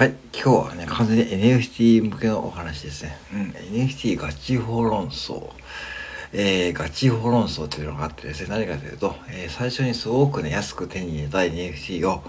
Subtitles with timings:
[0.00, 3.18] はい、今日はね、完全に NFT 向けのお話ですね。
[3.34, 5.50] うん、NFT ガチ法論争。
[6.32, 12.22] えー、ガチ法論争というのがあってですね、何かというと、えー、最初にすごくね、安く手に入れた NFT を、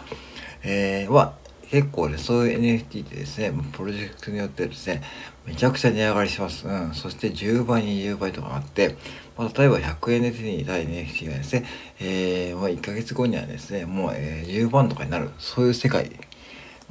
[0.64, 1.36] えー、は、
[1.70, 5.02] 結構ね、そういう NFT ってですね、プロジェクトによってですね、
[5.46, 6.68] めちゃくちゃ値上がりします。
[6.68, 6.94] うん。
[6.94, 8.98] そして10倍、20倍とかあって、
[9.38, 11.66] まあ、例えば100円で手に入れた NFT がですね、
[12.02, 16.12] えー、もう1ヶ月後にはですね、もう、えー、10万とかになる、そういう世界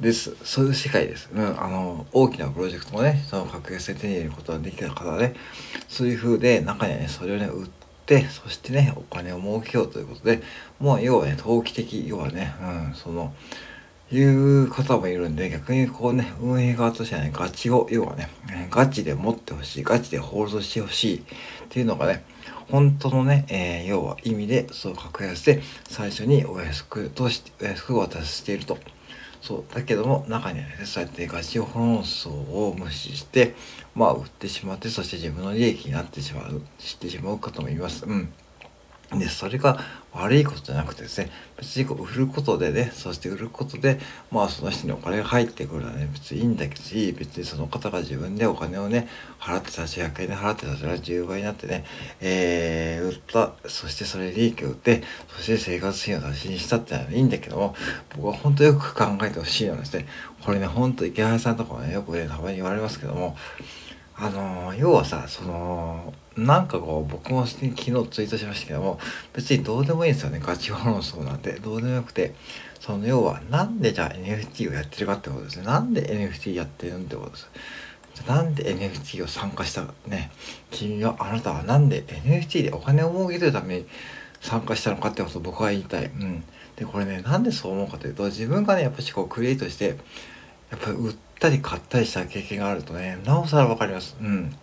[0.01, 0.35] です。
[0.43, 1.29] そういう世界です。
[1.31, 5.35] うん、あの、大きなプロジェクトもね、その格安で手に入れることができた方はね、
[5.87, 7.69] そういう風で、中にはね、それをね、売っ
[8.07, 10.41] て、そしてね、お金を儲けようということで、
[10.79, 12.55] もう要はね、投機的、要はね、
[12.89, 13.31] うん、その、
[14.11, 18.29] いう方もいるんで、逆にこうね、運営側としてはね、ガチを、要はね、
[18.71, 21.21] ガチで持ってほしい、ガチでホールドしてほしいっ
[21.69, 22.23] ていうのがね、
[22.71, 28.79] 本当のね、えー、要は意味で、そう格安で最初にお安くとして、お安く渡していると。
[29.41, 33.55] そうだけども中にはねそうやってガチ本層を無視して
[33.95, 38.05] まあ売ってしまってそして自分の利益になってしまう知ってしまう方もいます。
[38.05, 38.33] うん。
[39.19, 39.79] でそれが
[40.13, 43.99] 悪いことじゃなくてですね別にこう売ることでねそして売ることで
[44.31, 49.07] まあその人にお金が入ってくるのはね別にいいんだけどし別にその方が自分でお金をね
[49.39, 51.85] 払ってたし100円で払ってたら10倍になってね
[52.21, 57.75] えー、売ったそしてそれ利益を売ってそして生活費を出しにしたってのはいいんだけども
[58.15, 60.07] 僕は本当よく考えてほしいのはですね
[60.45, 63.35] これねほんと池原さんとかもねよくねたまに言われますけども
[64.23, 68.99] あの要はさそのなんかこう僕も昨日ツイートしましたけども
[69.33, 70.39] 別にどうでもいいんですよね。
[70.39, 71.53] ガチ論争なんて。
[71.53, 72.35] どうでもよくて。
[72.79, 75.65] その要はなんでじゃあ NFT をやってるかってことですね。
[75.65, 77.49] なんで NFT やってるんってことです。
[78.27, 80.31] なんで NFT を参加したね。
[80.69, 83.85] 君はあなたはなんで NFT でお金を儲けるために
[84.39, 86.05] 参加したのかってことを僕は言いたい。
[86.05, 86.43] うん。
[86.75, 89.97] で、これね、なんでそう思うかというと、自分がね、やっぱしこうクリエイトして、
[90.69, 94.15] やっぱり売ってたり買ったりした経験があるとね、なおさらわかります。
[94.21, 94.55] うん。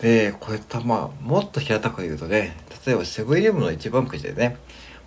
[0.00, 4.56] で、これたまあ、もっと平たく言うとね、例えばセブンイレブンの一番くじでね、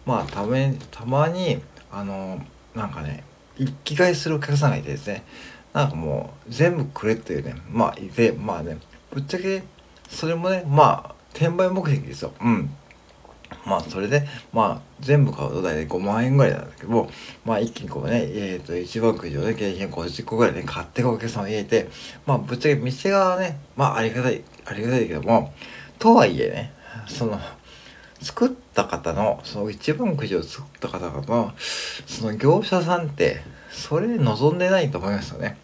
[0.05, 2.41] まあ、ため、たまに、あの、
[2.73, 3.25] なんかね、
[3.57, 5.25] 一気買いするお客さんがいてですね、
[5.73, 8.77] なんかもう、全部くれっていうね、まあ、いて、まあね、
[9.11, 9.63] ぶっちゃけ、
[10.07, 12.31] それもね、まあ、転売目的ですよ。
[12.39, 12.73] うん。
[13.65, 17.09] まあそれでまあ全部買うと大体5万円ぐらいなんだけど
[17.45, 21.89] まあ一気にこうねえっ、ー、と一番くじをね景品50個ぐらいね買ってお客さんを入れて
[22.25, 25.53] まあぶっちゃけ店側はねまあありがたいありがたいけども
[25.99, 26.73] とはいえね
[27.07, 27.39] その
[28.21, 31.53] 作った方のその一番くじを作った方の
[32.05, 33.41] その業者さんって
[33.71, 35.57] それ望んでないと思いますよね。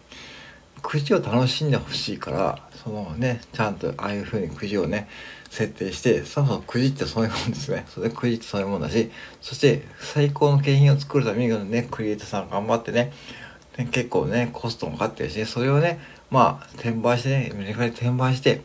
[0.82, 5.08] くじを楽しんでほしいからそのねちゃんとああいう風にくじをね
[5.50, 7.86] 設定してそもそもくじってそういうもんですね。
[7.88, 13.12] それくじってそういうもんだしそして最高の景品を作るためにねクリエイターさん頑張ってね
[13.90, 16.00] 結構ねコストもかかってるしそれをね
[16.30, 18.62] まあ転売してねメリカで転売して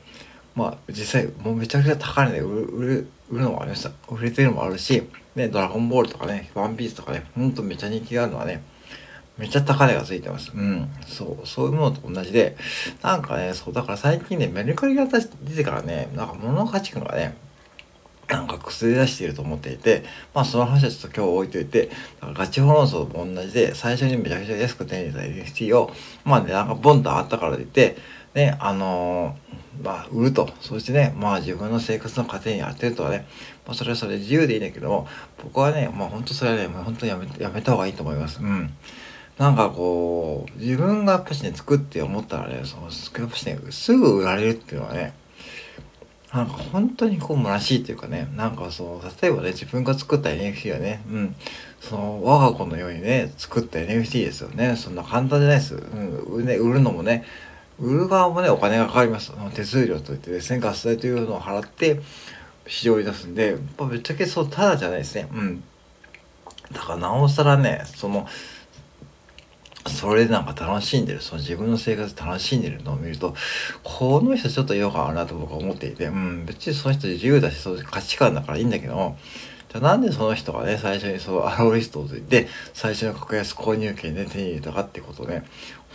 [0.56, 3.92] まあ実際もうめちゃくちゃ高値で売る売る売るのもありました。
[4.10, 5.04] 売れてるのもあるし
[5.36, 8.62] ねドラゴンボールとかねワンピースとかねほんとめちゃ人気があるのはね
[9.38, 10.52] めっちゃ高値がついてます。
[10.54, 10.90] うん。
[11.08, 12.56] そう、そういうものと同じで、
[13.02, 15.22] なんかね、そう、だから最近ね、メルカリが出
[15.56, 17.36] てからね、なんか物の価値観がね、
[18.30, 21.90] なんか崩れ出していると思っていて、まあその話はちょっと今日置いといて、
[22.22, 25.92] ガチホ論争と同じで、最初にめちゃくちゃ安く手に入れた NFT を、
[26.24, 27.98] まあね、なんかボンと上がったからといて、
[28.34, 30.50] ね、あのー、まあ、売ると。
[30.62, 33.26] そしてね、まあ自分の生活の糧に当てるとはね、
[33.66, 35.08] まあそれはそれ自由でいいんだけども、
[35.44, 38.40] 僕はね、まあ本当それはね、もう本当にやめやめた方がいいと思います。
[38.42, 38.74] うん。
[39.38, 45.14] なんかこう、自分がやっぱしね、作って思ったらね、その、やっぱしね、すぐ売られるっていうのはね、
[46.34, 51.36] なんか本当にこう、虚しいというかね、なんかそう、例えばね、自分が作った NFT はね、うん、
[51.80, 54.76] その、我が子のようにね、作った NFT ですよね。
[54.76, 55.76] そんな簡単じゃないです。
[55.76, 57.24] うん、ね、売るのもね、
[57.80, 59.32] 売る側もね、お金がかかります。
[59.54, 62.02] 手数料といってですね、ガス代というのを払って、
[62.68, 65.28] 市場に出すんで、やっぱぶっちゃけそう、ただじゃないですね。
[65.32, 65.64] うん。
[66.72, 68.28] だからなおさらね、その、
[69.88, 73.36] それでなんか楽しんでる、その自分の生活楽しんでるのを見ると、
[73.84, 79.18] この人ちょっと違和感あるなと僕は思っていて、うん、別にその人自由だし、そういう価値観だからいいんだけども、
[79.70, 85.44] じゃあなんでその人がね、最初にそのアローリストをついて、最初の格安購入権で手に入れたかってことね、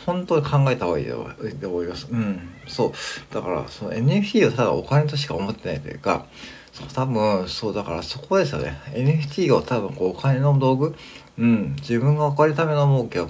[0.04, 2.08] 本当に考えた方がいいと思います。
[2.10, 2.40] うん。
[2.66, 2.92] そう。
[3.34, 6.26] だから、その NFT をただお金としか思ってないというか、
[6.72, 8.78] そう多分、そう、だからそこですよね。
[8.94, 10.94] NFT を多分こうお金の道具、
[11.38, 13.28] うん、自分がお金ための儲けを、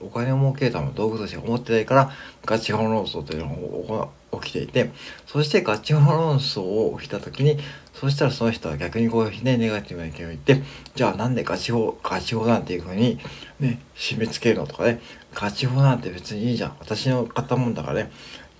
[0.00, 2.10] お金を儲けるための道具として思ってないから、
[2.44, 4.10] ガチホンローソーというのを
[4.42, 4.90] 起きていて、
[5.26, 7.58] そしてガチホ論争を起きた時に、
[7.94, 10.62] そしたらその人は逆にこうね、ネガティブな意見を言って、
[10.96, 13.18] じゃあなんでガチ法、ガチ法なんていう風に
[13.60, 15.00] ね、締め付けるのとかね、
[15.32, 16.76] ガチ法なんて別にいいじゃん。
[16.80, 18.10] 私の買ったもんだからね、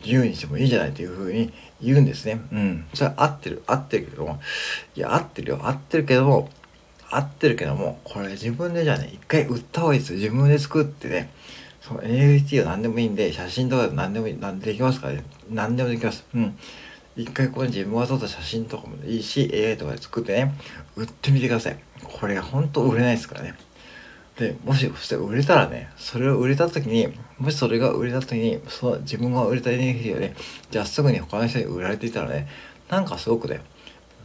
[0.01, 2.41] 自由にしてもいいじゃないっていう風に言うんですね。
[2.53, 2.87] うん。
[2.95, 4.41] それは合ってる、合ってるけども、
[4.95, 6.49] いや、合ってるよ、合ってるけども、
[7.11, 10.15] 合ってるけども、これ自分でじゃあね、一回売った方がいいです。
[10.15, 11.31] 自分で作ってね、
[11.81, 15.25] その NFT は何でもいいんで、写真とかで何でもいい、何でできますからね。
[15.51, 16.25] 何でもできます。
[16.35, 16.59] うん。
[17.17, 20.53] 一回これ自分が撮った写真とかもいいし、AI とかで作ってね、
[20.97, 21.79] 売ってみてください。
[22.03, 23.55] これ本当売れないですからね。
[24.39, 27.09] で、もし、そして売れたらね、それを売れた時に、
[27.39, 30.35] もしそれが売れた時に、その自分が売れた NFT がね、
[30.71, 32.49] じゃあすぐに他の人に売られていたらね、
[32.91, 33.63] なんかすごくね、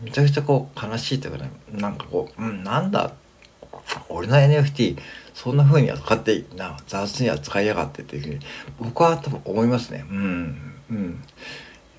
[0.03, 3.13] めちゃくちゃこう悲しいというかね、なんかこう、うん、なんだ、
[4.09, 4.97] 俺の NFT、
[5.33, 8.39] そんな風に扱ってな、雑に扱いやがってっていうふうに、
[8.79, 10.05] 僕は多分思いますね。
[10.09, 11.23] うん、うん。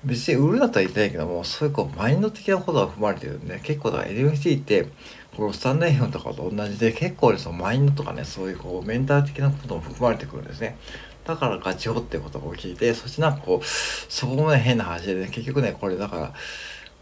[0.05, 4.87] 別に売るだったら言いたいけども、そういうこう、マインド的なことが含まれてるんで、結構だから NFT って、
[5.35, 10.77] このスタンド FM とかと同じで、結構ね、そのマインドとかね、そういうこう、メンタル的なことも含まれてくるんですね。
[11.25, 16.33] だからガチホってことを聞いて、そしてなんかこう、そこもね、変な話でね、結局ね、これだから、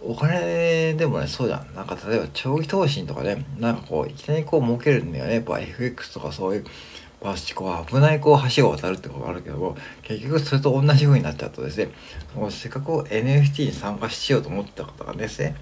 [0.04, 1.76] お金でもね、そうじゃん。
[1.76, 5.36] なんか例えば長期投資とかね、なんかこう、いきなりこう儲けるんだよね。
[5.36, 6.66] やっぱ FX とかそういう、
[7.22, 11.90] バスチこう危ないこう橋を渡るってことがあるけども、結局それと同じ風になっちゃうとですね、
[12.36, 15.56] もうせっかく NFT に参加しようと思った方がですね、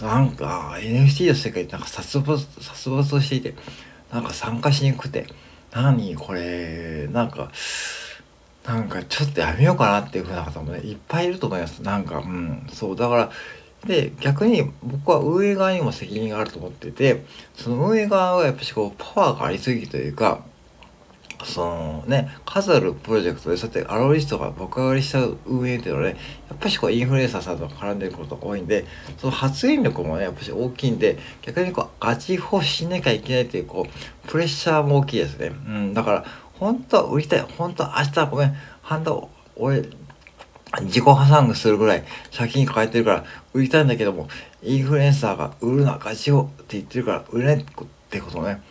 [0.00, 3.54] なんか NFT の世界ってなんか殺伐、殺伐としていて、
[4.10, 5.26] なんか参加しにくくて、
[5.70, 7.50] 何これ、なんか、
[8.68, 11.82] なんかちょっとやめようかなっていう風な方もね、いっぱいいると思います。
[11.82, 13.30] なんか、うん、そう、だから、
[13.86, 17.24] で、逆に僕は運営側にも責任があると思ってて、
[17.54, 20.42] その運営側はやっぱしこう、パワーがありすぎというか、
[21.44, 26.16] そのね、数あるプロジェクトで、そうやってアロリストが爆上がりした運営っていうのはね、
[26.50, 28.84] やっぱしこうインフルエンサーさんと絡んでることが多いんで、
[29.16, 35.46] その発言力もね、やっぱし大きいんで、逆にこう、ガチ放しなきゃいけないっていう、こう、プレッシャーも大きいですね。
[35.48, 36.24] うん、だから、
[36.58, 37.40] 本当は売りたい。
[37.40, 38.56] 本当は明日ごめん。
[38.82, 39.12] 半田、
[39.56, 39.82] 俺、
[40.82, 42.04] 自己破産するぐらい
[42.36, 43.24] 借金抱えてるから
[43.54, 44.28] 売りたいんだけども、
[44.62, 47.64] インフルエンサーが売るな、ガチをって言ってるから売れないっ
[48.10, 48.62] てことね。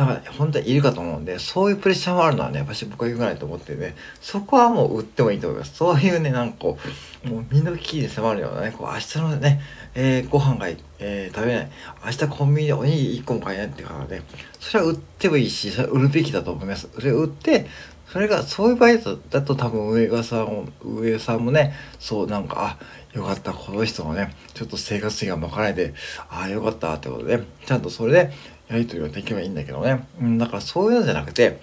[0.00, 5.74] だから本当はいるかと思うんで、そういうプレッシャーもあるのはね、やっぱし僕は良くないと思ってね、そこはもう売ってもいいと思います。
[5.76, 6.78] そういうね、なんかこ
[7.26, 9.60] う、もう身の危機に迫るようなね、こう明日のね、
[9.94, 10.68] えー、ご飯が、
[11.00, 11.70] えー、食べない、
[12.06, 14.22] 明日コンビニでおにぎり1個も買えないって方で、
[14.58, 16.88] それは売ってもいいし、それは売るべきだと思います。
[16.94, 17.66] それ売って、
[18.12, 18.98] それが、そういう場合
[19.30, 25.94] だと多分上川さんも、上さんもね、そうなんか、あ、よかった、この人もね、ちょっと生活費がまかないで、
[26.28, 28.32] ああ、よかったってことで、ねちゃんとそれで
[28.68, 30.06] やり取りができればいいんだけどね。
[30.20, 31.60] うん、だからそういうのじゃなくて、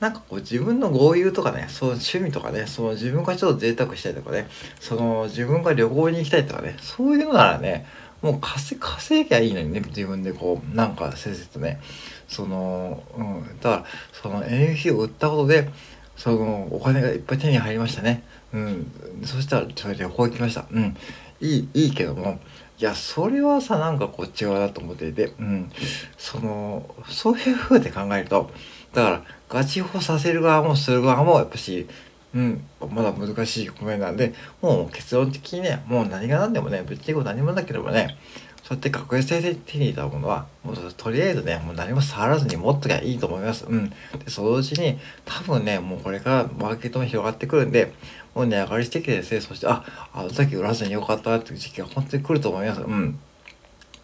[0.00, 4.48] なんかこう自分の豪遊とかね、そう趣味とかね、その自分がちょっと贅沢したいとかね、
[4.80, 7.86] その自分が旅行に行きたいとかね、そういうのならね、
[8.22, 11.80] もう稼稼ぎゃいいのにね、自分でこう、なんかせせとね、
[12.28, 15.68] その、うん、だから、その NFT を売ったことで、
[16.16, 18.22] そのお金がいっぱい手に入りましたね。
[18.52, 18.92] うん。
[19.24, 20.66] そしたら、それで旅行行きました。
[20.70, 20.96] うん。
[21.40, 22.38] いい、いいけども、
[22.78, 25.72] いや、それはさ、なんかこっち側だと思っていて、うん。
[26.18, 28.50] その、そういう風で考えると、
[28.92, 31.86] だから、ガチホさせる側もする側も、やっぱし、
[32.34, 38.16] うん、まだ難しい局面なんで、もう結論的にね、もう何が何でもね、別に何もなければね、
[38.62, 43.66] そうやって確実に手に入れたものは、もうとりあえずね、もう何も触らずに持っときゃいいと思います。
[43.66, 43.90] うん。
[43.90, 43.96] で、
[44.28, 47.92] そのうちに、多分ね、もうこれからマーケットも広がってくるんで、
[48.32, 52.80] もう値上がりしてきてですね、そして、あ、あの時売らずによかったっていう時期が本当に来ると思います。
[52.82, 53.18] うん。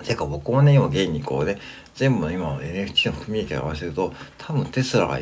[0.04, 1.58] てか僕もね、今現にこうね、
[1.94, 5.18] 全部の今の NFT の組み合わせると、多分テスラが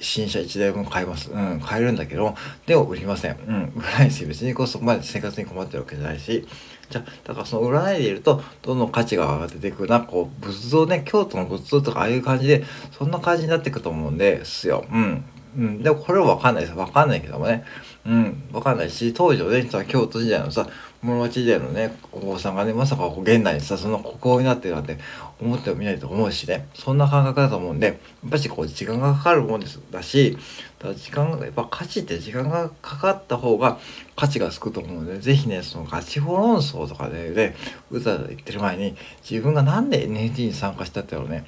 [0.00, 1.30] 新車1台分買えます。
[1.30, 2.34] うん、買えるんだけど、
[2.66, 3.36] でも売りません。
[3.46, 6.46] うん、売らないし、別にこうそこまで生活に困ってるわけじゃないし、
[6.90, 9.86] じゃだからその売らないでいると、どんどん価値が上がっていく。
[9.86, 12.64] なんかこう、仏像ね、京都の仏像とかああいう感じで、
[12.98, 14.84] そんな感じになっていくと思うんですよ。
[14.92, 15.24] うん。
[15.56, 15.82] うん。
[15.82, 16.76] でもこれはわかんないです。
[16.76, 17.64] わかんないけどもね。
[18.06, 18.42] うん。
[18.52, 20.66] わかんないし、当時のね、京都時代のさ、
[21.00, 24.98] 室町時代のね、お坊さんがね、まさか現代にさ、その国王になってるなんて
[25.40, 30.36] 思ってもみないと思うしね、そんな感覚だと思うんで、やっぱしこう時間がかかるもんですだし、
[30.80, 33.78] だ時間が、やっぱ価値って時間がかかった方が
[34.16, 37.54] 価値がつくと思うので、ぜひね、そのガチホ論争とかでね、
[37.92, 38.96] うざうざ言ってる前に、
[39.28, 41.44] 自分がなんで NFT に参加したってのね、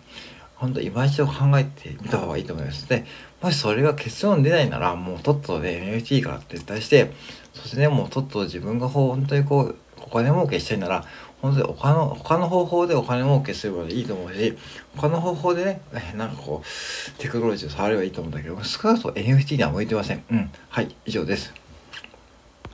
[0.55, 2.89] 本当今一度考えてみた方がいいと思います。
[2.89, 3.05] で、
[3.43, 7.11] もしそれが結論出ないなら、もうとっとで、NFT から撤退して、
[7.55, 11.05] そしてね、もうとっとと自分が本当にこう、お金儲けしたいなら、
[11.41, 14.57] 本当に他の、他の方法でお金儲けすればいいと思うし、
[14.97, 15.81] 他の方法でね、
[16.17, 20.23] なんかこう、テクノロジーを触ればいいと思うんだけど、少なくとも NFT には向いてません。
[20.31, 20.51] うん。
[20.69, 21.53] はい、以上です。